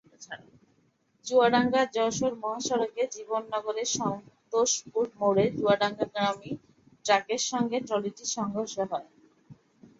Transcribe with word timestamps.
চুয়াডাঙ্গা-যশোর 1.25 2.33
মহাসড়কে 2.41 3.03
জীবননগরের 3.15 3.89
সন্তোষপুর 3.97 5.05
মোড়ে 5.19 5.45
চুয়াডাঙ্গাগামী 5.57 6.51
ট্রাকের 7.05 7.41
সঙ্গে 7.51 7.77
ট্রলিটির 7.87 8.29
সংঘর্ষ 8.37 8.75
হয়। 8.91 9.07